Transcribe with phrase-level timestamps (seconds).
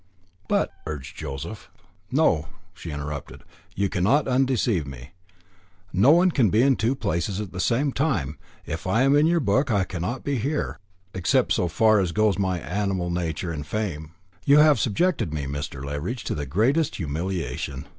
[0.47, 1.69] "But" urged Joseph.
[2.11, 3.43] "No," she interrupted,
[3.75, 5.11] "you cannot undeceive me.
[5.93, 8.39] No one can be in two places at the same time.
[8.65, 10.79] If I am in your book, I cannot be here
[11.13, 14.15] except so far as goes my animal nature and frame.
[14.43, 15.85] You have subjected me, Mr.
[15.85, 17.87] Leveridge, to the greatest humiliation.